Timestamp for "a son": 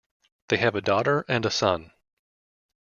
1.45-1.91